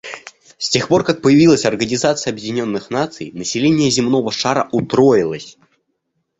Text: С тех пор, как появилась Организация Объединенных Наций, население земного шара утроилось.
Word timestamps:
С 0.57 0.71
тех 0.71 0.87
пор, 0.87 1.03
как 1.03 1.21
появилась 1.21 1.63
Организация 1.65 2.31
Объединенных 2.31 2.89
Наций, 2.89 3.29
население 3.35 3.91
земного 3.91 4.31
шара 4.31 4.67
утроилось. 4.71 5.59